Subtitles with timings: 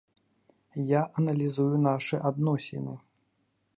[0.91, 2.93] Я аналізую нашы адносіны.